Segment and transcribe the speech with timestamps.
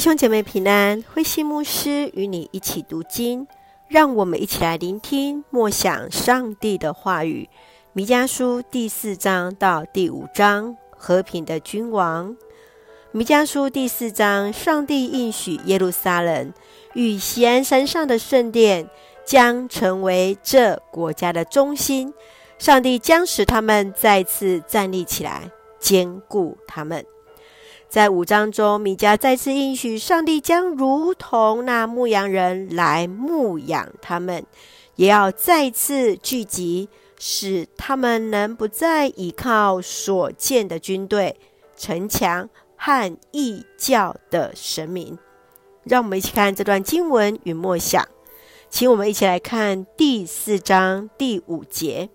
[0.00, 3.46] 兄姐妹平安，慧馨牧师与你一起读经，
[3.86, 7.50] 让我们一起来聆听默想上帝的话语。
[7.92, 12.34] 弥迦书第四章到第五章，和平的君王。
[13.12, 16.50] 弥迦书第四章，上帝应许耶路撒冷
[16.94, 18.88] 与锡安山上的圣殿
[19.26, 22.14] 将成为这国家的中心，
[22.58, 27.04] 上帝将使他们再次站立起来，坚固他们。
[27.90, 34.46] 在五章中，米迦再次应许，上帝将如同那牧羊人来牧养他们，
[34.94, 36.88] 也要再次聚集，
[37.18, 41.36] 使他们能不再依靠所建的军队、
[41.76, 45.18] 城墙和异教的神明。
[45.82, 48.06] 让我们一起看这段经文与默想，
[48.68, 52.08] 请我们一起来看第四章第五节。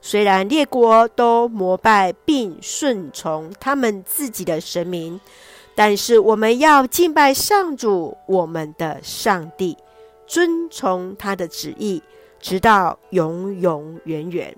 [0.00, 5.20] 虽然列国都膜拜并顺从他们自己的神明，
[5.74, 9.76] 但是我们要敬拜上主，我们的上帝，
[10.26, 12.02] 遵从他的旨意，
[12.40, 14.56] 直到永永远远。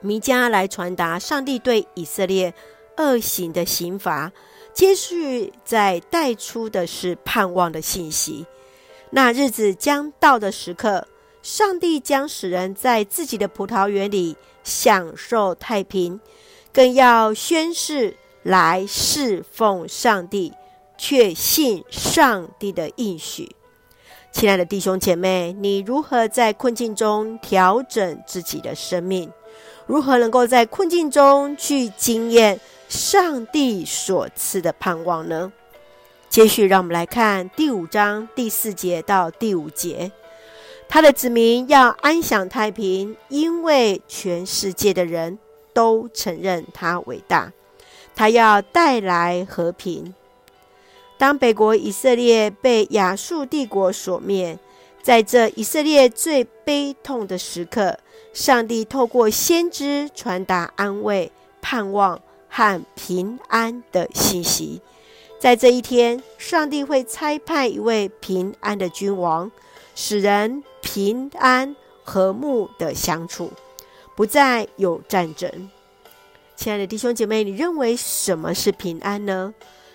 [0.00, 2.52] 弥迦来传达上帝对以色列
[2.96, 4.30] 恶行的刑罚，
[4.74, 8.46] 接续在带出的是盼望的信息。
[9.10, 11.06] 那日子将到的时刻。
[11.48, 16.20] 上帝将使人在自己的葡萄园里享受太平，
[16.74, 20.52] 更要宣誓来侍奉上帝，
[20.98, 23.56] 确信上帝的应许。
[24.30, 29.32] 亲爱的弟兄姐妹，你如何在困境中调整自己的生命？
[29.86, 32.60] 如何能够在困境中去经验
[32.90, 35.50] 上帝所赐的盼望呢？
[36.28, 40.12] 接续，让我们来看第五章第四节到第五节。
[40.88, 45.38] 他的子民要安享太平，因为全世界的人
[45.72, 47.52] 都承认他伟大。
[48.16, 50.14] 他要带来和平。
[51.18, 54.58] 当北国以色列被亚述帝国所灭，
[55.02, 57.98] 在这以色列最悲痛的时刻，
[58.32, 61.30] 上帝透过先知传达安慰、
[61.60, 64.80] 盼望和平安的信息。
[65.38, 69.50] 在这一天，上帝会差派一位平安的君王。
[69.94, 73.52] 使人平安和睦的相处，
[74.14, 75.70] 不再有战争。
[76.54, 79.52] 亲爱的弟兄姐妹，你认为什么是平安呢？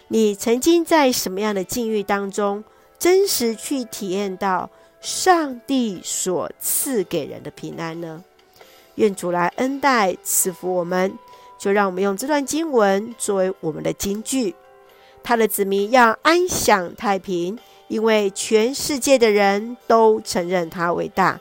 [0.09, 2.63] 你曾经在什么样的境遇当中，
[2.99, 8.23] 真实去体验到上帝所赐给人的平安呢？
[8.95, 11.17] 愿主来恩待赐福我们，
[11.57, 14.53] 就让我们用这段经文作为我们的金句。
[15.23, 17.57] 他的子民要安享太平。
[17.89, 21.39] 因为全世界的人都承认他伟大，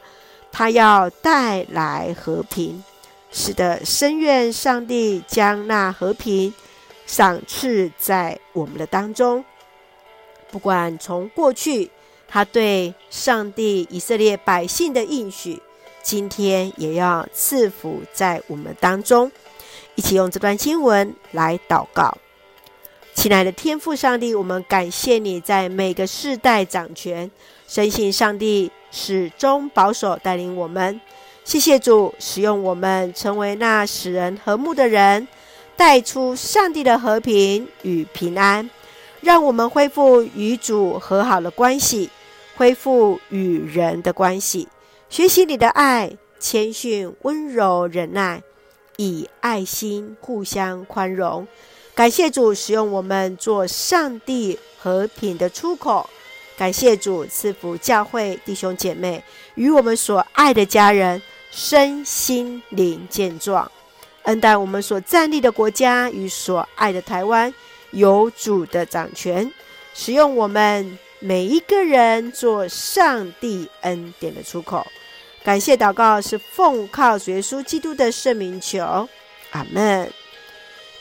[0.50, 2.82] 他要带来和平。
[3.30, 6.52] 是的，深愿上帝将那和平
[7.06, 9.42] 赏赐在我们的当中。
[10.50, 11.90] 不管从过去
[12.28, 15.62] 他对上帝以色列百姓的应许，
[16.02, 19.32] 今天也要赐福在我们当中。
[19.94, 22.18] 一起用这段经文来祷告。
[23.22, 27.30] 亲爱的天父上帝，我们感谢你在每个世代掌权，
[27.68, 31.00] 深信上帝始终保守带领我们。
[31.44, 35.28] 谢谢主使用我们成为那使人和睦的人，
[35.76, 38.68] 带出上帝的和平与平安，
[39.20, 42.10] 让我们恢复与主和好的关系，
[42.56, 44.66] 恢复与人的关系，
[45.08, 46.10] 学习你的爱，
[46.40, 48.42] 谦逊、温柔、忍耐，
[48.96, 51.46] 以爱心互相宽容。
[51.94, 56.08] 感谢主使用我们做上帝和平的出口，
[56.56, 59.22] 感谢主赐福教会弟兄姐妹
[59.56, 61.20] 与我们所爱的家人
[61.50, 63.70] 身心灵健壮，
[64.22, 67.52] 恩待我们所站立的国家与所爱的台湾
[67.90, 69.52] 有主的掌权，
[69.94, 74.86] 使用我们每一个人做上帝恩典的出口。
[75.44, 79.06] 感谢祷告是奉靠主耶稣基督的圣名求，
[79.50, 80.10] 阿门。